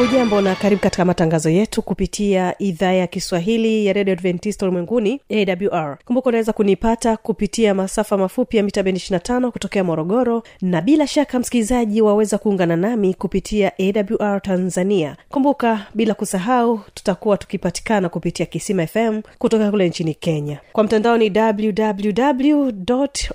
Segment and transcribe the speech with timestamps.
[0.00, 5.98] ujambo na karibu katika matangazo yetu kupitia idhaa ya kiswahili ya redio adventista ulimwenguni awr
[6.04, 11.38] kumbuka unaweza kunipata kupitia masafa mafupi ya mita bendi 25 kutokea morogoro na bila shaka
[11.38, 15.16] msikilizaji waweza kuungana nami kupitia awr tanzania.
[15.28, 20.58] Kumbuka bila kusahau tutakuwa tukipatikana kupitia kisima fm kutoka kule nchini kenya.
[20.72, 22.70] Kwa mtandao ni www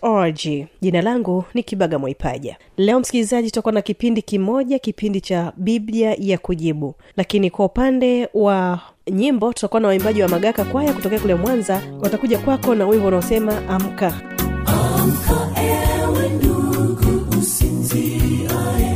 [0.01, 0.39] org.
[0.81, 6.37] Jina langu ni kibaga mwaipaja leo msikilizaji tutakuwa na kipindi kimoja kipindi cha biblia ya
[6.37, 6.95] kujibu.
[7.17, 8.79] Lakini kwa upande wa
[9.11, 11.81] nyimbo tutakuwa na waimbaji wa magaka kwaya kutokea kule mwanza.
[12.01, 14.13] Watakuja kwako na wimbo unaosema amka.
[14.65, 18.88] Amka ewe ndugu usinziae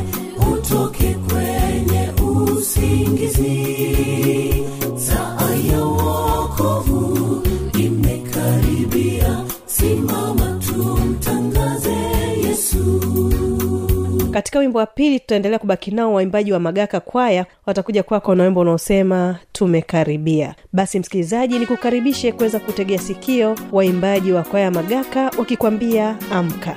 [14.54, 18.60] katika wimbo wa pili tutaendelea kubaki nao waimbaji wa magaka kwaya watakuja kwako na wimbo
[18.60, 20.54] unaosema tumekaribia.
[20.72, 26.76] Basi msikilizaji ni kukaribishe kuweza kutegea sikio waimbaji wa kwaya magaka wakikwambia amka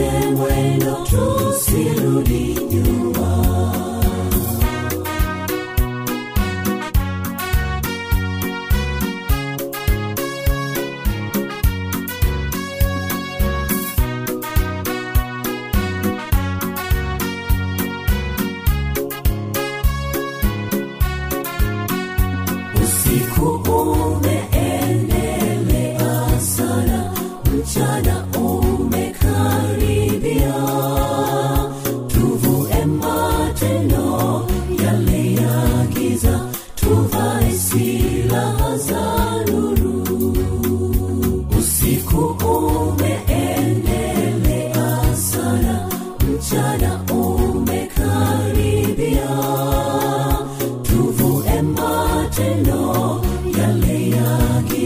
[0.00, 1.39] Ese bueno truth.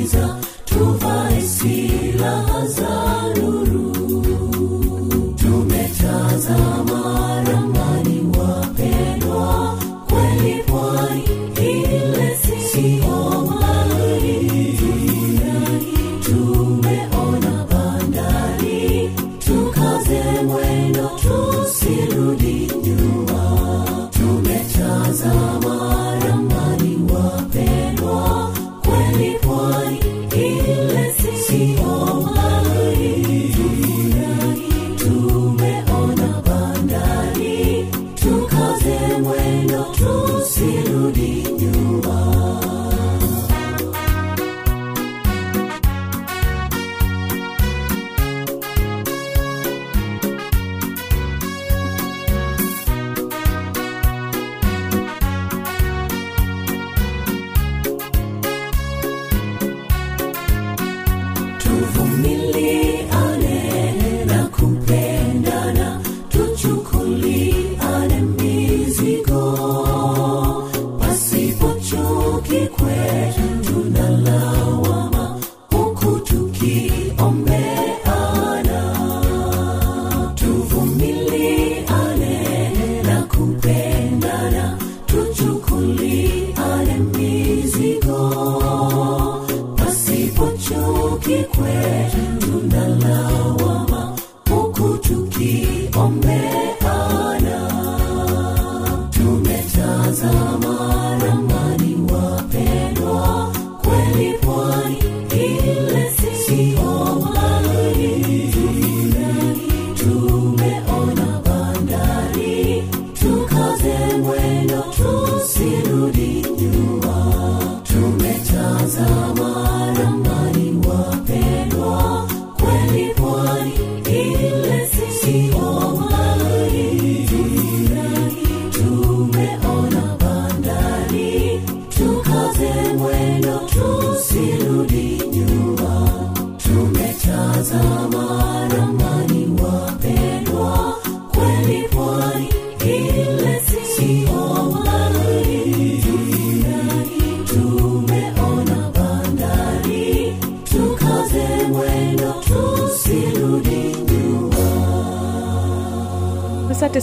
[0.05, 0.54] Jesus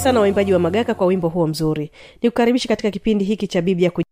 [0.03, 1.91] sana waimbaji wa magaka kwa wimbo huo mzuri.
[2.21, 4.03] Ni kukaribishi katika kipindi hiki cha biblia kuj-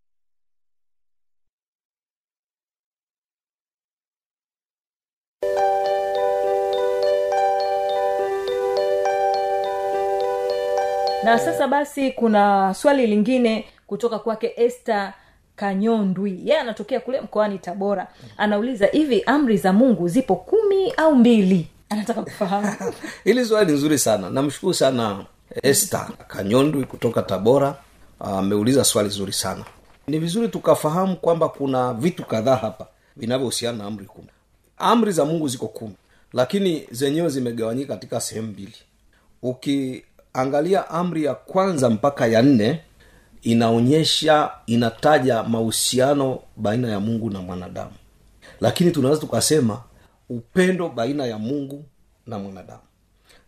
[11.24, 14.96] na sasa basi kuna swali lingine kutoka kwake este
[15.56, 16.40] kanyondwi.
[16.44, 18.08] Yeye anatokea kule mkoani tabora.
[18.38, 21.68] Anauliza hivi amri za mungu zipo kumi au mbili?
[21.90, 22.76] Anataka kufahamu.
[23.24, 24.30] Hili swali ni nzuri sana.
[24.30, 25.26] Namshukuru sana
[25.64, 25.98] este
[26.28, 27.78] kanyondwi kutoka tabora
[28.20, 29.66] ameuliza swali zuri sana.
[30.08, 32.88] Ni vizuri tukafahamu kwamba kuna vitu kadhaa hapa
[33.18, 34.28] vinavyohusiana na amri kumi.
[34.78, 35.94] Amri za mungu ziko kumi
[36.34, 38.76] lakini zenyewe zimegawanyika katika sehemu mbili.
[39.42, 42.82] Ukiangalia amri ya kwanza mpaka ya nne
[43.42, 47.92] inaonyesha inataja mahusiano baina ya mungu na mwanadamu.
[48.62, 49.82] Lakini tunaweza tukasema
[50.30, 51.86] upendo baina ya mungu
[52.28, 52.82] na mwanadamu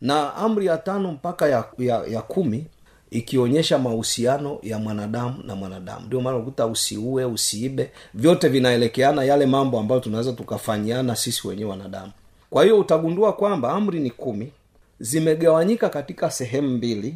[0.01, 2.65] na amri ya tano mpaka ya, ya, ya kumi
[3.12, 6.06] ikionyesha mahusiano ya mwanadamu na mwanadamu.
[6.06, 7.92] Ndio maana ukuta usiue usiibe.
[8.13, 12.12] Vyote vinaelekeana yale mambo ambayo tunaweza tukafanyiana sisi wenyewe wanadamu.
[12.50, 14.51] Kwa hiyo utagundua kwamba amri ni kumi
[15.00, 17.15] zimegawanyika katika sehemu mbili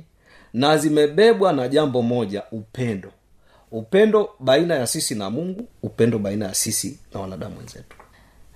[0.54, 3.12] na zimebebwa na jambo moja upendo.
[3.72, 7.96] Upendo baina ya sisi na mungu upendo baina ya sisi na wanadamu wenzetu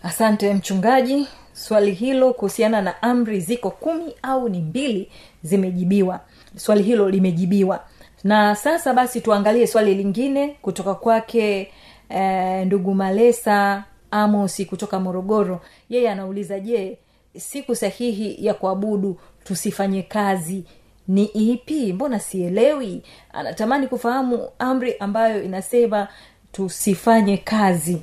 [0.03, 1.27] asante mchungaji.
[1.53, 5.11] Swali hilo kuhusiana na amri ziko kumi au ni mbili
[5.43, 6.19] zimejibiwa.
[6.55, 7.83] Swali hilo limejibiwa.
[8.23, 11.71] Na sasa basi tuangalie swali lingine kutoka kwake
[12.09, 15.61] eh, ndugu malesa amosi kutoka morogoro.
[15.89, 16.97] Yeye anauliza je
[17.37, 20.63] siku sahihi ya kuabudu tusifanye kazi
[21.07, 21.93] ni ipi?
[21.93, 23.03] Mbona sielewi?
[23.33, 26.07] Anatamani kufahamu amri ambayo inasema
[26.51, 28.01] tusifanye kazi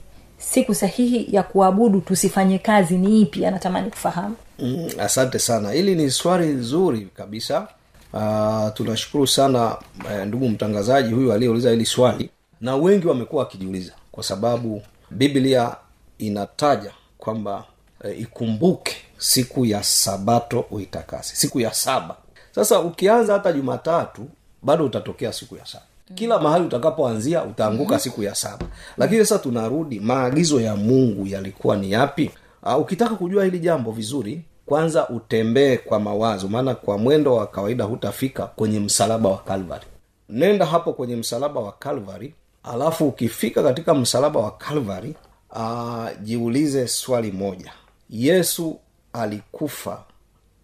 [0.52, 4.36] siku sahihi ya kuabudu tusifanye kazi ni ipi anatamani kufahamu.
[4.58, 5.70] Mm, asante sana.
[5.72, 7.68] Hili ni swali zuri kabisa.
[8.12, 12.30] Uh, tunashukuru sana uh, ndugu mtangazaji huyu aliyeuliza hili swali.
[12.60, 15.76] Na wengi wamekuwa wakijiuliza kwa sababu biblia
[16.18, 17.64] inataja kwamba
[18.04, 22.16] uh, ikumbuke siku ya sabato uitakase siku ya saba.
[22.54, 24.28] Sasa ukianza hata jumatatu
[24.62, 25.84] bado utatokea siku ya saba
[26.14, 28.66] kila mahali utakapoanzia utaanguka siku ya saba.
[28.98, 32.30] Lakini sasa tunarudi maagizo ya mungu yalikuwa ni yapi?
[32.62, 37.84] Uh, ukitaka kujua hili jambo vizuri kwanza utembee kwa mawazo maana kwa mwendo wa kawaida
[37.84, 39.86] hutafika kwenye msalaba wa calvary.
[40.28, 45.14] Nenda hapo kwenye msalaba wa calvary alafu ukifika katika msalaba wa calvary
[45.50, 47.72] uh, jiulize swali moja.
[48.10, 48.78] Yesu
[49.12, 50.04] alikufa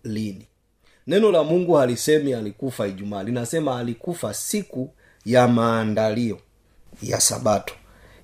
[0.04, 0.46] lini?
[1.06, 4.90] Neno la mungu halisemi alikufa ijumaa linasema alikufa siku
[5.26, 6.38] ya maandalio
[7.02, 7.74] ya sabato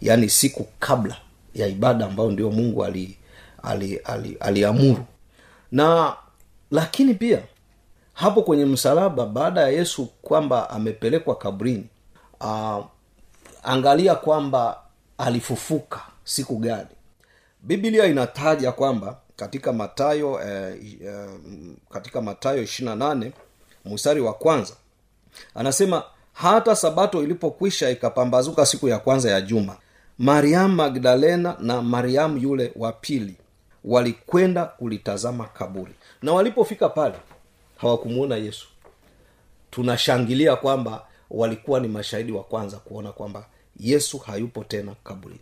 [0.00, 1.16] yaani siku kabla
[1.54, 3.18] ya ibada ambayo ndio mungu ali
[3.62, 5.04] aliamuru ali, ali aliamuru.
[5.72, 6.16] na
[6.70, 7.42] lakini pia
[8.12, 11.86] hapo kwenye msalaba baada ya yesu kwamba amepelekwa kabrini
[12.40, 12.84] uh,
[13.62, 14.80] angalia kwamba
[15.18, 16.88] alifufuka siku gani
[17.62, 21.28] biblia inataja kwamba katika matayo eh, eh,
[21.90, 23.32] katika matayo ishirina nane
[23.84, 24.74] mstari wa kwanza
[25.54, 26.02] anasema
[26.40, 29.76] hata sabato ilipokwisha ikapambazuka siku ya kwanza ya juma.
[30.18, 33.37] Mariamu magdalena na mariamu yule wa pili
[33.85, 35.92] walikwenda kulitazama kaburi.
[36.23, 37.14] Na walipofika pale
[37.76, 38.68] hawakumuona yesu.
[39.71, 43.47] Tunashangilia kwamba walikuwa ni mashahidi wa kwanza kuona kwamba
[43.80, 45.40] yesu hayupo tena kaburini.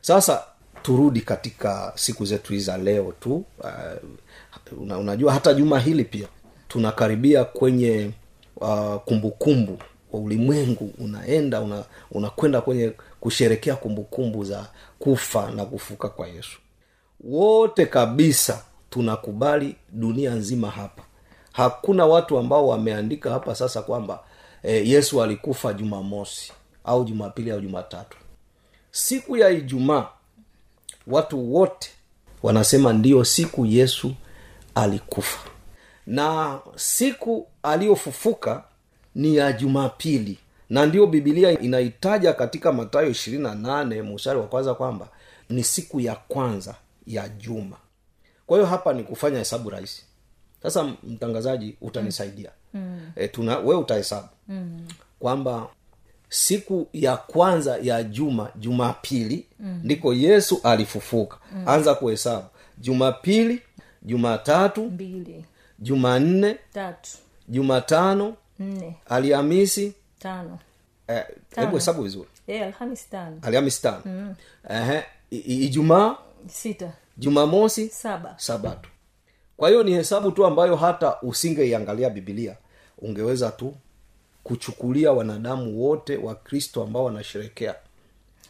[0.00, 0.44] Sasa
[0.82, 3.44] turudi katika siku zetu hii za leo tu.
[3.58, 6.28] Uh, una, unajua hata juma hili pia
[6.68, 8.10] tunakaribia kwenye
[8.56, 9.78] uh, kumbukumbu
[10.12, 14.66] wa ulimwengu unaenda una unakwenda kwenye kusherekea kumbukumbu za
[14.98, 16.58] kufa na kufuka kwa yesu.
[17.24, 21.02] Wote kabisa tunakubali dunia nzima hapa.
[21.52, 24.20] Hakuna watu ambao wameandika hapa sasa kwamba
[24.62, 26.52] e, yesu alikufa jumamosi
[26.84, 28.18] au jumapili au jumatatu.
[28.90, 30.08] Siku ya ijumaa
[31.06, 31.90] watu wote
[32.42, 34.14] wanasema ndiyo siku yesu
[34.74, 35.38] alikufa.
[36.06, 38.64] Na siku aliyofufuka
[39.14, 40.38] ni ya jumapili.
[40.70, 45.08] Na ndiyo bibilia inaitaja katika matayo ishirini na nane mstari wa kwanza kwamba
[45.50, 46.74] ni siku ya kwanza
[47.06, 47.76] ya juma.
[48.46, 50.02] Kwa hiyo hapa ni kufanya hesabu rahisi.
[50.62, 52.50] Sasa mtangazaji utanisaidia.
[52.74, 53.00] Mm.
[53.16, 54.28] e, tuna we utahesabu.
[54.48, 54.80] Mm.
[55.18, 55.68] kwamba
[56.28, 59.80] siku ya kwanza ya juma jumapili mm.
[59.84, 61.36] ndiko yesu alifufuka.
[61.52, 61.68] Mm.
[61.68, 62.46] anza kuhesabu.
[62.78, 63.62] Jumapili
[64.02, 64.92] jumatatu
[65.78, 67.10] jumanne tatu.
[67.48, 68.96] Jumatano nne.
[69.08, 70.58] Alhamisi tano.
[71.08, 71.24] Eh,
[71.56, 72.28] hebu hesabu vizuri.
[72.46, 73.38] Eh, alhamis tano.
[73.42, 74.02] Alhamisi tano.
[74.04, 74.34] Mm.
[75.30, 76.16] Ijumaa?
[76.46, 76.92] Sita.
[77.16, 77.88] Jumamosi?
[77.88, 78.34] Saba.
[78.36, 78.88] Sabato
[79.56, 82.56] kwa hiyo ni hesabu tu ambayo hata usingeiangalia bibilia
[82.98, 83.74] ungeweza tu
[84.44, 87.74] kuchukulia wanadamu wote wa kristo ambao wanasherekea.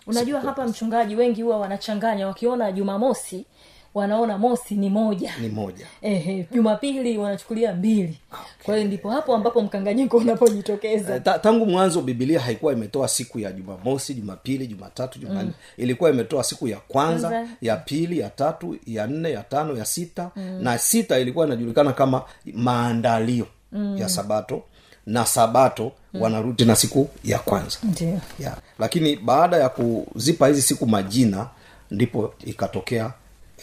[0.07, 3.47] Unajua hapa mchungaji wengi huwa wanachanganya wakiona jumamosi
[3.95, 5.33] wanaona mosi ni moja.
[5.41, 5.87] Ni moja.
[6.03, 8.19] Ehe jumapili wanachukulia mbili.
[8.63, 11.17] Kwa hiyo ndipo hapo ambapo mkanganyiko unapojitokeza.
[11.17, 15.43] E, ta, tangu mwanzo bibilia haikuwa imetoa siku ya jumamosi jumapili jumatatu jumanne.
[15.43, 15.53] Mm.
[15.77, 17.49] ilikuwa imetoa siku ya kwanza, Mza.
[17.63, 20.31] ya pili ya tatu ya nne ya tano ya sita.
[20.37, 20.59] Mm.
[20.63, 22.23] na sita ilikuwa inajulikana kama
[22.55, 23.97] maandalio mm.
[23.99, 24.63] ya sabato.
[25.07, 26.23] Na sabato mm.
[26.23, 27.79] wanarudi na siku ya kwanza.
[27.83, 28.21] Ndio.
[28.39, 28.57] Ya.
[28.79, 31.47] Lakini baada ya kuzipa hizi siku majina
[31.91, 33.13] ndipo ikatokea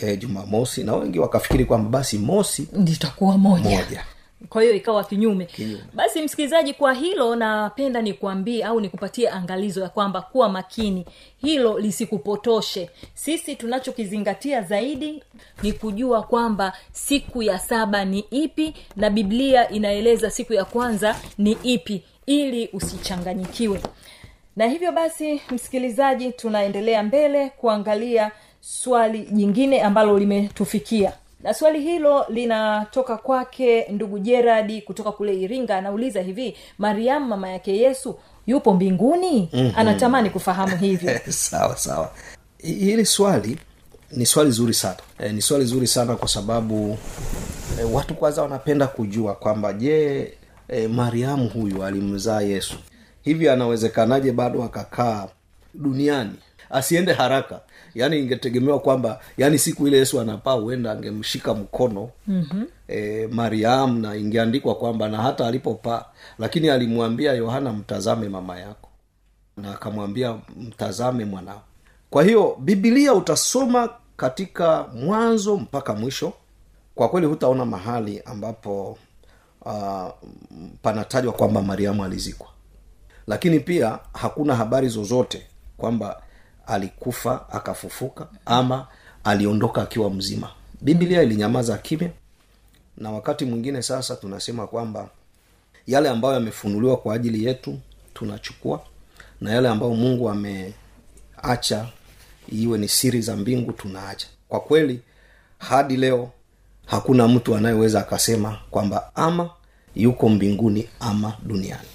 [0.01, 3.69] e, jumamosi na wengi wakafikiri kwamba basi mosi nditakuwa moja.
[3.69, 4.03] moja.
[4.49, 5.45] Kwa hiyo ikawa kinyume.
[5.45, 5.83] Kinyume.
[5.93, 11.05] basi msikilizaji kwa hilo napenda nikuambie au nikupatie angalizo ya kwamba kuwa makini.
[11.37, 12.89] Hilo lisikupotoshe.
[13.13, 15.23] Sisi tunachokizingatia zaidi
[15.63, 21.51] ni kujua kwamba siku ya saba ni ipi na biblia inaeleza siku ya kwanza ni
[21.63, 23.81] ipi ili usichanganyikiwe.
[24.55, 28.31] Na hivyo basi msikilizaji tunaendelea mbele kuangalia
[28.69, 31.13] swali jingine ambalo limetufikia.
[31.43, 37.77] Na swali hilo linatoka kwake ndugu jeradi kutoka kule iringa anauliza hivi mariamu mama yake
[37.77, 39.49] yesu yupo mbinguni?
[39.53, 39.71] Mm-hmm.
[39.75, 41.19] anatamani kufahamu hivyo.
[41.29, 42.11] Sawa sawa.
[42.57, 43.57] Hili swali
[44.11, 44.97] ni swali zuri sana.
[45.19, 46.97] E, ni swali zuri sana kwa sababu
[47.81, 50.33] e, watu kwanza wanapenda kujua kwamba je
[50.67, 52.75] e, mariamu huyu alimzaa yesu?
[53.21, 55.27] Hivi anawezekanaje bado akakaa
[55.73, 56.35] duniani
[56.69, 57.61] asiende haraka.
[57.95, 62.67] Yaani ingetegemewa kwamba yaani siku ile yesu anapaa huenda angemshika mkono mm-hmm.
[62.87, 66.05] e, mariam na ingeandikwa kwamba na hata alipopaa
[66.39, 68.89] lakini alimwambia yohana mtazame mama yako.
[69.57, 71.61] Na akamwambia mtazame mwanao.
[72.09, 76.33] Kwa hiyo bibilia utasoma katika mwanzo mpaka mwisho.
[76.95, 78.97] Kwa kweli hutaona mahali ambapo
[79.65, 80.07] uh,
[80.81, 82.47] panatajwa kwamba mariamu alizikwa.
[83.27, 85.47] Lakini pia hakuna habari zozote
[85.77, 86.21] kwamba
[86.67, 88.87] alikufa akafufuka ama
[89.23, 90.49] aliondoka akiwa mzima.
[90.81, 92.09] Biblia ilinyamaza kimya
[92.97, 95.09] na wakati mwingine sasa tunasema kwamba
[95.87, 97.79] yale ambayo yamefunuliwa kwa ajili yetu
[98.13, 98.81] tunachukua
[99.41, 101.87] na yale ambayo mungu ameacha
[102.51, 104.27] iwe ni siri za mbingu tunaacha.
[104.49, 105.01] Kwa kweli
[105.59, 106.31] hadi leo
[106.85, 109.49] hakuna mtu anayeweza akasema kwamba ama
[109.95, 111.87] yuko mbinguni ama duniani.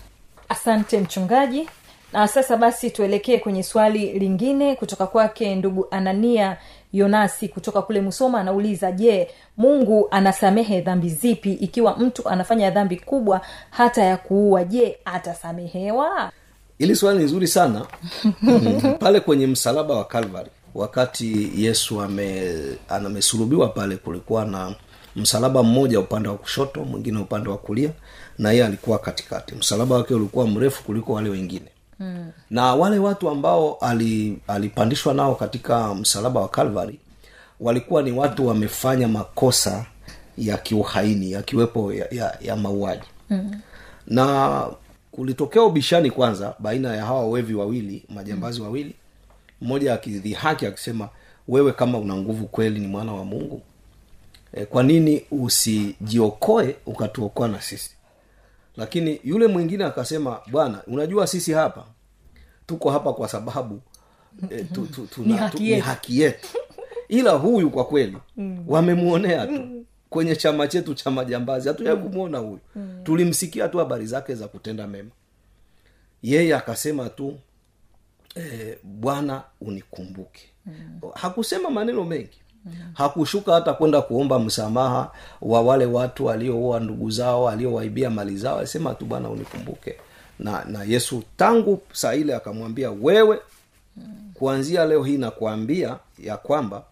[0.48, 1.68] Asante mchungaji
[2.12, 6.56] na sasa basi tuelekee kwenye swali lingine kutoka kwake ndugu anania
[6.92, 13.40] yonasi kutoka kule musoma anauliza je mungu anasamehe dhambi zipi ikiwa mtu anafanya dhambi kubwa
[13.70, 14.64] hata ya kuua?
[14.64, 16.32] Je atasamehewa?
[16.78, 17.86] Hili swali ni zuri sana.
[19.00, 22.52] Pale kwenye msalaba wa calvary wakati yesu ame
[22.88, 24.74] amesulubiwa pale kulikuwa na
[25.16, 27.90] msalaba mmoja upande wa kushoto mwingine upande wa kulia
[28.38, 29.54] na yeye alikuwa katikati.
[29.54, 31.66] Msalaba wake ulikuwa mrefu kuliko wale wengine
[32.02, 32.30] mm.
[32.50, 36.98] na wale watu ambao ali, alipandishwa nao katika msalaba wa calvary
[37.60, 39.86] walikuwa ni watu wamefanya makosa
[40.38, 43.60] ya kiuhaini yakiwepo ya, ya, ya mauaji mm.
[44.06, 44.66] na
[45.12, 48.66] kulitokea ubishani kwanza baina ya hawa wevi wawili majambazi mm.
[48.66, 48.94] wawili
[49.60, 51.08] mmoja akidhihaki akisema
[51.48, 53.62] wewe kama una nguvu kweli ni mwana wa mungu
[54.54, 57.90] e, kwa nini usijiokoe ukatuokoa na sisi
[58.76, 61.84] lakini yule mwingine akasema bwana unajua sisi hapa
[62.66, 63.80] tuko hapa kwa sababu
[64.50, 65.84] e, tu, tu, tuna, Ni haki tu, ni yetu.
[65.84, 66.48] haki yetu.
[67.08, 68.16] Ila huyu kwa kweli
[68.66, 69.84] wamemwonea tu.
[70.10, 72.58] Kwenye chama chetu cha majambazi hatuja kumwona huyu.
[73.04, 75.10] Tulimsikia tu habari zake za kutenda mema.
[76.22, 77.38] Yeye akasema tu
[78.36, 80.42] e, bwana unikumbuke.
[80.66, 81.00] Mm.
[81.14, 82.38] hakusema maneno mengi.
[82.40, 82.41] mm.
[82.94, 85.10] Hakushuka hata kwenda kuomba msamaha
[85.42, 89.94] wa wale watu walioua ndugu zao aliowaibia mali zao alisema tu bwana unikumbuke
[90.38, 93.38] na na yesu tangu saa ile akamwambia wewe
[94.34, 96.82] kuanzia leo hii nakuambia ya kwamba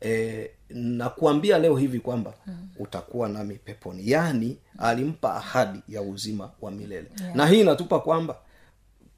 [0.00, 2.68] e, nakuambia leo hivi kwamba mm.
[2.78, 7.36] utakuwa nami peponi yaani alimpa ahadi ya uzima wa milele yeah.
[7.36, 8.36] na hii inatupa kwamba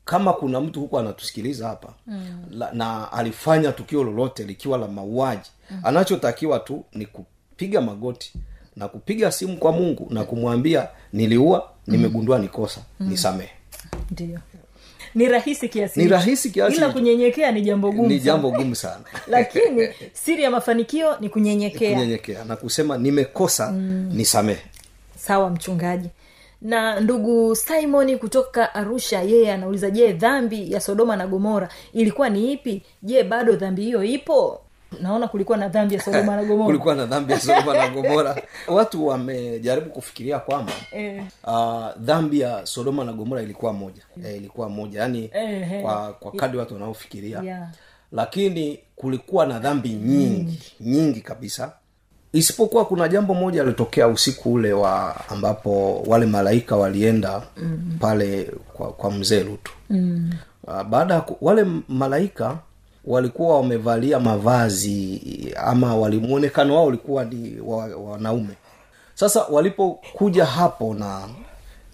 [0.05, 2.45] kama kuna mtu huko anatusikiliza hapa mm.
[2.51, 5.81] la, na alifanya tukio lolote likiwa la mauaji mm.
[5.83, 8.33] anachotakiwa tu ni kupiga magoti
[8.77, 13.09] na kupiga simu kwa mungu na kumwambia niliua nimegundua nikosa mm.
[13.09, 13.51] nisamehe.
[14.11, 14.39] Ndio.
[15.15, 19.05] Ni rahisi kiasi Ni rahisi kiasi ila kunyenyekea ni jambo gumu ni jambo gumu sana.
[19.27, 21.93] Lakini siri ya mafanikio ni kunyenyekea.
[21.95, 24.11] Kunyenyekea na kusema nimekosa mm.
[24.15, 24.63] nisamehe.
[25.17, 26.09] Sawa mchungaji
[26.64, 32.52] na ndugu simoni kutoka arusha yeye anauliza je dhambi ya sodoma na gomora ilikuwa ni
[32.52, 32.83] ipi?
[33.02, 34.61] Je bado dhambi hiyo ipo?
[35.00, 36.66] Naona kulikuwa na dhambi ya sodoma na gomora.
[36.66, 38.42] Kulikuwa na dhambi ya sodoma na gomora.
[38.68, 41.22] Watu wamejaribu kufikiria kwamba Eh.
[41.46, 44.03] uh, dhambi ya sodoma na gomora ilikuwa moja.
[44.24, 45.00] Eh, ilikuwa moja.
[45.00, 47.40] Yaani Eh, kwa, kwa kadi watu wanaofikiria.
[47.42, 47.68] Yeah.
[48.12, 50.61] lakini kulikuwa na dhambi nyingi.
[50.81, 51.72] nyingi kabisa
[52.35, 57.97] isipokuwa kuna jambo moja lilitokea usiku ule wa ambapo wale malaika walienda mm.
[58.01, 60.31] pale kwa, kwa mzee lutu mm.
[60.66, 62.59] uh, baada ya wale malaika
[63.05, 65.20] walikuwa wamevalia mavazi
[65.57, 68.55] ama walimwonekano wao ulikuwa ni wa- wanaume
[69.14, 71.29] sasa walipokuja hapo na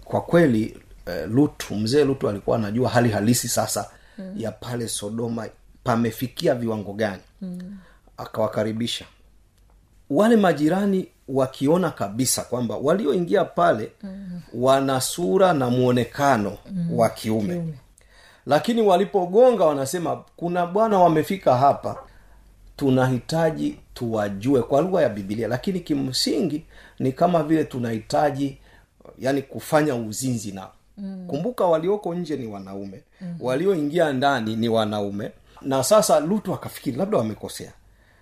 [0.05, 4.33] kwa kweli eh, lutu mzee lutu alikuwa anajua hali halisi sasa mm.
[4.37, 5.47] ya pale sodoma
[5.83, 7.77] pamefikia viwango gani mm.
[8.17, 9.05] akawakaribisha
[10.11, 14.41] wale majirani wakiona kabisa kwamba walioingia pale mm.
[14.53, 16.87] wana sura na mwonekano mm.
[16.99, 17.73] wa kiume,
[18.45, 21.97] lakini walipogonga wanasema kuna bwana wamefika hapa
[22.75, 26.65] tunahitaji tuwajue kwa lugha ya bibilia lakini kimsingi
[26.99, 28.57] ni kama vile tunahitaji
[29.19, 31.25] yani kufanya uzinzi nao mm.
[31.27, 33.35] kumbuka walioko nje ni wanaume mm.
[33.39, 37.71] walioingia ndani ni wanaume na sasa lutu akafikiri labda wamekosea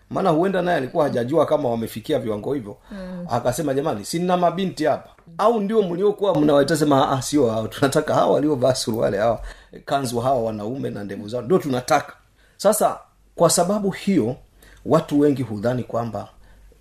[0.10, 3.26] maana huenda naye alikuwa hajajua kama wamefikia viwango hivyo mm.
[3.30, 8.34] akasema jamani sina mabinti hapa au ndio mliokuwa mnawaita sema ah, sio hao tunataka hawa
[8.34, 9.42] waliovaa suruale hawa
[9.86, 12.14] kanzu hawa wanaume na ndevu zao ndio tunataka
[12.58, 12.98] sasa
[13.36, 14.36] kwa sababu hiyo
[14.86, 16.28] watu wengi hudhani kwamba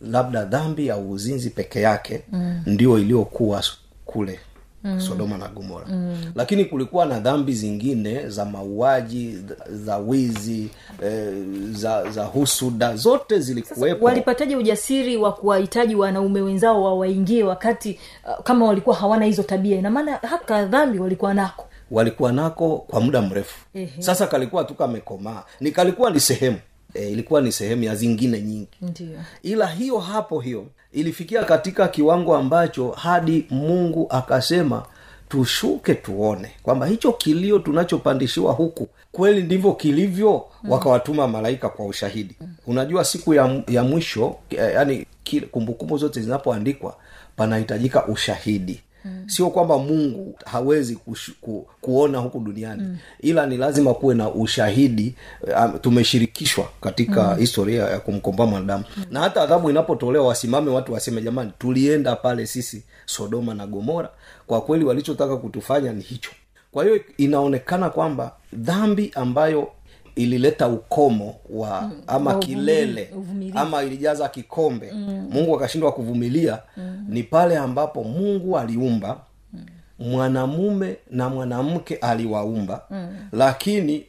[0.00, 2.62] labda dhambi ya uzinzi peke yake mm.
[2.66, 3.62] ndio iliyokuwa
[4.04, 4.40] kule
[4.84, 5.00] mm.
[5.00, 5.86] sodoma na gomora.
[5.88, 6.32] Mm.
[6.34, 9.38] lakini kulikuwa na dhambi zingine za mauaji
[9.70, 10.68] za wizi
[11.04, 11.32] eh,
[11.70, 12.96] za za husuda.
[12.96, 14.04] Zote zilikuwepo.
[14.04, 19.78] Walipataje ujasiri wa kuwahitaji wanaume wenzao wawaingie wakati uh, kama walikuwa hawana hizo tabia?
[19.78, 21.64] Ina maana haka dhambi walikuwa nako.
[21.90, 23.58] Walikuwa nako kwa muda mrefu.
[23.74, 24.02] Ehe.
[24.02, 25.42] sasa kalikuwa tu kamekomaa.
[25.60, 26.56] Ni kalikuwa ni sehemu
[26.94, 29.18] e, ilikuwa ni sehemu ya zingine nyingi Ndiyo.
[29.42, 34.82] ila hiyo hapo hiyo ilifikia katika kiwango ambacho hadi mungu akasema
[35.28, 40.70] tushuke tuone kwamba hicho kilio tunachopandishiwa huku kweli ndivyo kilivyo mm.
[40.70, 42.54] wakawatuma malaika kwa ushahidi mm.
[42.66, 45.06] unajua siku ya, ya mwisho eh, yani
[45.50, 46.96] kumbukumbu zote zinapoandikwa
[47.36, 49.24] panahitajika ushahidi Mm.
[49.28, 52.98] sio kwamba mungu hawezi kushu, ku, kuona huku duniani mm.
[53.20, 55.14] ila ni lazima kuwe na ushahidi
[55.56, 57.36] um, tumeshirikishwa katika mm.
[57.38, 59.04] historia ya kumkomboa mwanadamu mm.
[59.10, 64.10] na hata adhabu inapotolewa wasimame watu waseme jamani tulienda pale sisi sodoma na gomora
[64.46, 66.30] kwa kweli walichotaka kutufanya ni hicho
[66.72, 69.68] kwa hiyo inaonekana kwamba dhambi ambayo
[70.22, 73.10] ilileta ukomo wa mm, ama wa kilele
[73.54, 75.28] ama ilijaza kikombe mm.
[75.32, 77.04] mungu akashindwa kuvumilia mm.
[77.08, 79.20] ni pale ambapo mungu aliumba
[79.52, 79.60] mm.
[79.98, 83.08] mwanamume na mwanamke aliwaumba mm.
[83.32, 84.06] lakini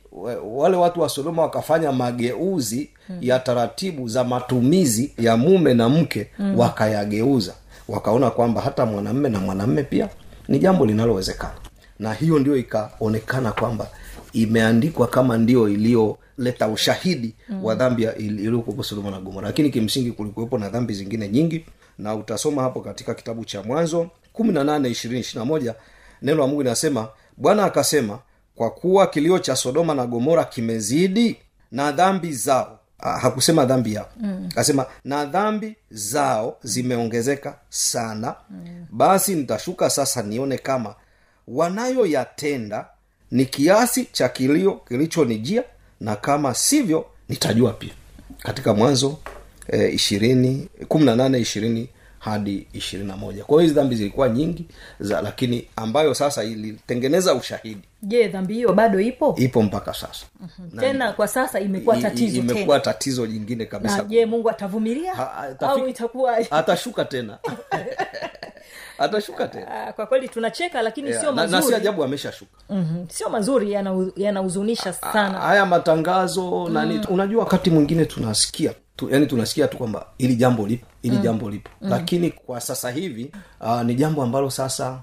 [0.56, 3.18] wale watu wa sodoma wakafanya mageuzi mm.
[3.22, 6.60] ya taratibu za matumizi ya mume na mke mm.
[6.60, 7.54] wakayageuza
[7.88, 10.10] wakaona kwamba hata mwanamme na mwanamme pia
[10.48, 11.54] ni jambo linalowezekana
[12.00, 13.88] na hiyo ndio ikaonekana kwamba
[14.34, 17.66] imeandikwa kama ndio iliyoleta ushahidi mm.
[17.66, 21.66] wa dhambi iliyokuwepo sodoma na gomora lakini kimsingi kulikuwepo na dhambi zingine nyingi
[21.98, 25.76] na utasoma hapo katika kitabu cha mwanzo kumi na nane ishirini ishiri na moja
[26.22, 28.20] neno la mungu linasema bwana akasema
[28.56, 31.38] kwa kuwa kilio cha sodoma na gomora kimezidi
[31.72, 34.50] na dhambi zao ha, hakusema dhambi yao mm.
[35.04, 38.86] na dhambi zao zimeongezeka sana mm.
[38.92, 40.96] basi nitashuka sasa nione kama
[41.48, 42.86] wanayoyatenda
[43.32, 45.64] ni kiasi cha kilio kilichonijia
[46.00, 47.94] na kama sivyo nitajua pia.
[48.40, 49.18] Katika mwanzo
[49.94, 51.90] ishirini kumi na nane ishirini
[52.20, 53.44] hadi ishirini na moja.
[53.44, 54.66] Kwa hiyo hizi dhambi zilikuwa nyingi
[55.00, 57.82] za lakini ambayo sasa ilitengeneza ushahidi.
[58.02, 59.36] Je dhambi hiyo bado ipo?
[59.38, 60.26] Ipo mpaka sasa.
[60.40, 60.80] Mm-hmm.
[60.80, 64.04] tena kwa sasa imekuwa tatizo imekuwa tatizo jingine kabisa.
[64.04, 65.14] Je mungu atavumilia?
[65.16, 67.38] Ha- au itakuwa atashuka tena
[69.00, 73.10] atashuka tena Ah, kwa kweli tunacheka lakini Yeah, sio na, na si ajabu ameshashuka mm-hmm.
[73.10, 77.04] sio mazuri yana- yanahuzunisha sana haya matangazo nani mm.
[77.10, 81.22] unajua wakati mwingine tunasikia tu, yani tunasikia tu kwamba ili jambo lipo ili mm.
[81.24, 81.90] jambo lipo mm.
[81.90, 83.32] lakini kwa sasa hivi
[83.62, 85.00] uh, ni jambo ambalo sasa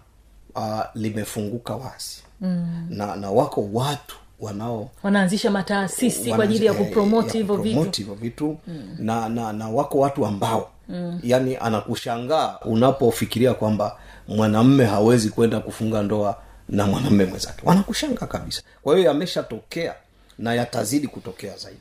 [0.55, 2.87] uh, limefunguka wazi mm.
[2.91, 8.97] na, na wako watu wanao wanaanzisha mataasisi kwa ajili ya kupromoti hivyo vitu vitu mm.
[8.99, 11.21] na, na na wako watu ambao mm.
[11.23, 16.37] yani anakushangaa unapofikiria kwamba mwanamme hawezi kwenda kufunga ndoa
[16.69, 17.63] na mwanamume mwenzake.
[17.65, 18.63] Wanakushanga kabisa.
[18.83, 19.95] Kwa hiyo yameshatokea
[20.39, 21.81] na yatazidi kutokea zaidi.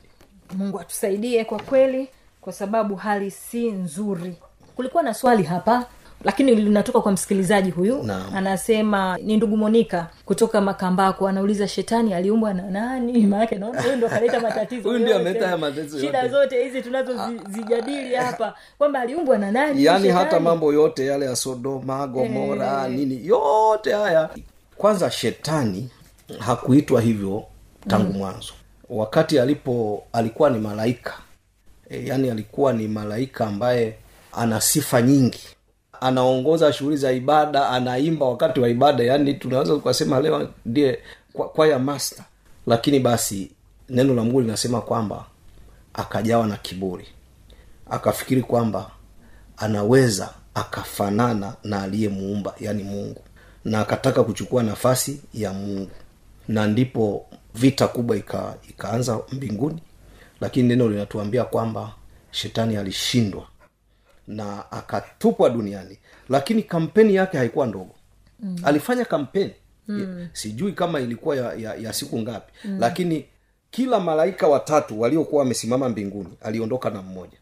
[0.54, 2.08] Mungu atusaidie kwa kweli
[2.40, 4.36] kwa sababu hali si nzuri.
[4.76, 5.86] Kulikuwa na swali hapa
[6.24, 8.02] lakini linatoka kwa msikilizaji huyu.
[8.02, 8.24] Na.
[8.34, 11.28] anasema ni ndugu monika kutoka makambako.
[11.28, 13.18] Anauliza shetani aliumbwa na nani?
[13.26, 14.88] Maanake naona huyu ndo akaleta matatizo.
[14.88, 19.84] Huyu ndio ameleta haya matatizo shida zote hizi tunazozijadili hapa kwamba aliumbwa na nani?
[19.84, 20.24] Yaani shetani?
[20.24, 24.28] hata mambo yote yale ya sodoma gomora nini yote haya.
[24.76, 25.90] Kwanza shetani
[26.38, 27.44] hakuitwa hivyo
[27.88, 28.52] tangu mwanzo.
[28.90, 31.14] Wakati alipo alikuwa ni malaika.
[31.90, 33.94] E, yaani alikuwa ni malaika ambaye
[34.32, 35.55] ana sifa nyingi
[36.00, 39.04] anaongoza shughuli za ibada anaimba wakati wa ibada.
[39.04, 40.98] Yaani tunaweza tukasema leo ndiye
[41.32, 42.24] kwa- kwaya master.
[42.66, 43.50] Lakini basi
[43.88, 45.24] neno la mungu linasema kwamba
[45.94, 47.06] akajawa na kiburi.
[47.90, 48.90] Akafikiri kwamba
[49.56, 53.22] anaweza akafanana na aliyemuumba yani mungu.
[53.64, 55.90] Na akataka kuchukua nafasi ya mungu.
[56.48, 59.82] Na ndipo vita kubwa ika, ikaanza mbinguni.
[60.40, 61.92] Lakini neno linatuambia kwamba
[62.30, 63.46] shetani alishindwa
[64.26, 67.94] na akatupwa duniani lakini kampeni yake haikuwa ndogo
[68.40, 68.56] mm.
[68.64, 69.52] alifanya kampeni
[69.88, 70.28] mm.
[70.32, 72.76] sijui kama ilikuwa ya, ya, ya siku ngapi mm.
[72.80, 73.24] lakini
[73.70, 77.38] kila malaika watatu waliokuwa wamesimama mbinguni aliondoka na mmoja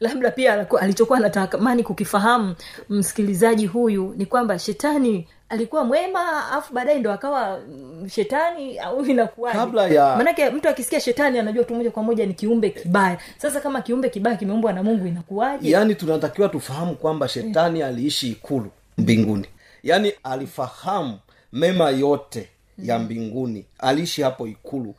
[0.00, 2.54] labda pia alichokuwa anatamani kukifahamu
[2.88, 9.58] msikilizaji huyu ni kwamba shetani alikuwa mwema alafu baadaye ndo akawa mm, shetani au inakuwaje?
[9.94, 10.16] Ya-
[10.50, 13.18] mtu akisikia shetani anajua tu moja kwa moja ni kiumbe kibaya.
[13.38, 15.70] Sasa kama kiumbe kibaya kimeumbwa na mungu inakuwaje?
[15.70, 19.46] Yaani tunatakiwa tufahamu kwamba shetani aliishi ikulu mbinguni.
[19.82, 21.18] Yaani alifahamu
[21.52, 23.66] mema yote ya mbinguni.
[23.78, 24.94] Aliishi hapo ikulu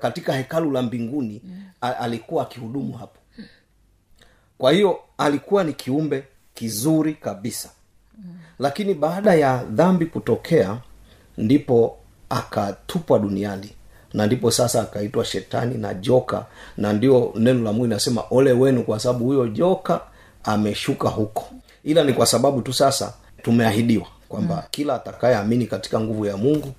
[0.00, 1.42] katika hekalu la mbinguni
[1.80, 3.18] alikuwa akihudumu hapo.
[4.58, 6.24] Kwa hiyo alikuwa ni kiumbe
[6.54, 7.70] kizuri kabisa
[8.62, 10.78] lakini baada ya dhambi kutokea
[11.38, 11.98] ndipo
[12.30, 13.70] akatupwa duniani.
[14.12, 16.46] Na ndipo sasa akaitwa shetani na joka.
[16.76, 20.00] Na ndio neno la mungu inasema ole wenu kwa sababu huyo joka
[20.44, 21.44] ameshuka huko.
[21.84, 24.62] Ila ni kwa sababu tu sasa tumeahidiwa kwamba mm.
[24.70, 26.72] kila atakayeamini katika nguvu ya mungu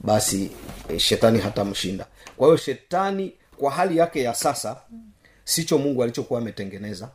[0.00, 0.50] basi
[0.88, 2.06] eh, shetani hatamshinda.
[2.36, 4.76] Kwa hiyo shetani kwa hali yake ya sasa
[5.44, 7.08] sicho mungu alichokuwa ametengeneza.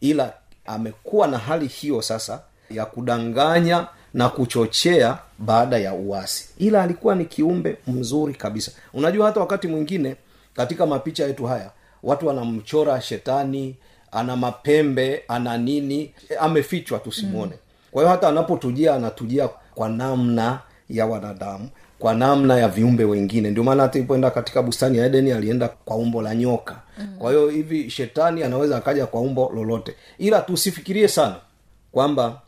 [0.00, 0.32] Ila
[0.66, 6.48] amekuwa na hali hiyo sasa ya kudanganya na kuchochea baada ya uasi.
[6.58, 8.72] Ila alikuwa ni kiumbe mzuri kabisa.
[8.94, 10.16] Unajua hata wakati mwingine
[10.54, 11.70] katika mapicha yetu haya
[12.02, 13.76] watu wanamchora shetani
[14.12, 17.58] ana mapembe ana nini amefichwa tusimwone mm.
[17.90, 23.50] kwa hiyo hata anapotujia anatujia kwa namna ya wanadamu kwa namna ya viumbe wengine.
[23.50, 26.76] Ndio maana hata ipoenda katika bustani ya edeni alienda kwa umbo la nyoka.
[26.98, 27.16] Mm.
[27.18, 29.94] kwa hiyo hivi shetani anaweza akaja kwa umbo lolote.
[30.18, 31.36] Ila tusifikirie sana
[31.92, 32.40] kwamba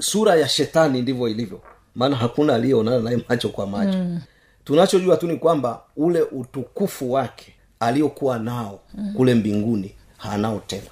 [0.00, 1.60] sura ya shetani ndivyo ilivyo.
[1.94, 3.98] Maana hakuna aliyeonana naye macho kwa macho.
[3.98, 4.20] Mm.
[4.64, 9.14] tunachojua tu ni kwamba ule utukufu wake aliokuwa nao mm.
[9.16, 10.90] kule mbinguni hanao tena.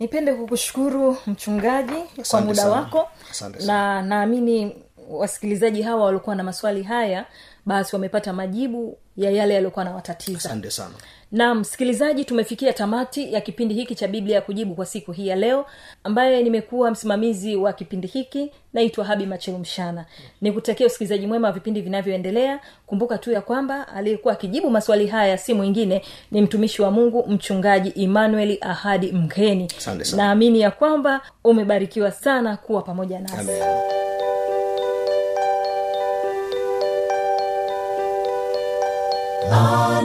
[0.00, 1.94] Nipende kukushukuru mchungaji
[2.30, 2.70] kwa muda sana.
[2.70, 3.08] wako.
[3.30, 4.76] Asante na naamini
[5.10, 7.26] wasikilizaji hawa waliokuwa na maswali haya
[7.66, 10.94] basi wamepata majibu ya yale yaliyokuwa nawatatiza asante sana
[11.34, 15.36] na msikilizaji tumefikia tamati ya kipindi hiki cha biblia ya kujibu kwa siku hii ya
[15.36, 15.66] leo
[16.04, 20.04] ambaye nimekuwa msimamizi wa kipindi hiki naitwa habi machelumshana
[20.40, 22.60] nikutakia usikilizaji mwema wa vipindi vinavyoendelea.
[22.86, 28.02] Kumbuka tu ya kwamba aliyekuwa akijibu maswali haya si mwingine ni mtumishi wa mungu mchungaji
[28.02, 29.68] emmanuel ahadi mgeni.
[30.16, 33.34] Naamini ya kwamba umebarikiwa sana kuwa pamoja nasi.
[33.40, 33.62] Amen.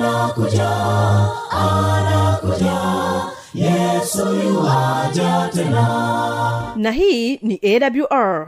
[0.03, 0.69] Anakuja
[1.51, 2.79] anakuja.
[3.53, 6.73] Yesu yuaja tena.
[6.75, 8.47] Na hii ni awr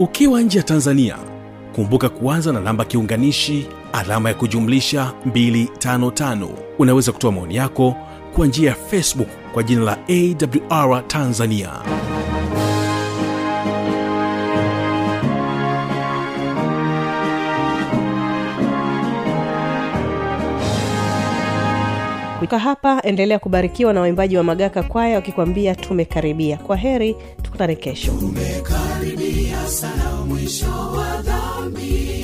[0.00, 1.16] ukiwa nje ya tanzania
[1.74, 7.94] kumbuka kuanza na namba kiunganishi alama ya kujumlisha 255 unaweza kutoa maoni yako
[8.34, 11.70] kwa njia ya facebook kwa jina la awr tanzania.
[22.38, 26.56] Kutoka hapa endelea kubarikiwa na waimbaji wa magaka kwaya wakikwambia tumekaribia.
[26.56, 28.12] Kwa heri tukutane kesho.
[28.12, 29.27] Tumekaribia
[29.70, 32.17] sana mwisho wa dhambi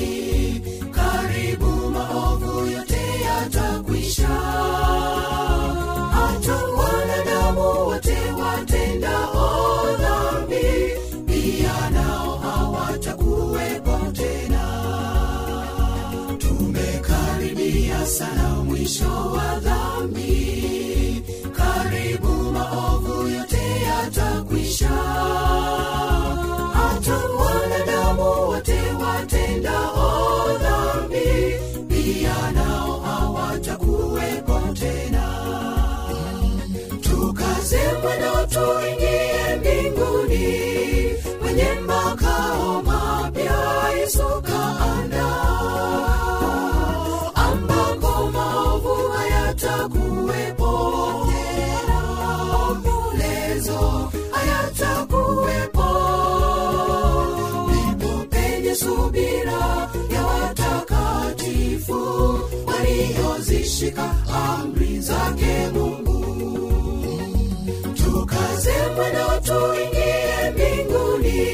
[63.79, 66.25] shika amri zake mungu
[67.95, 71.45] tukaze mwendo tuingie mbinguni.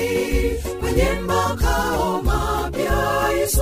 [0.82, 3.62] Kwenye makao mapya yesu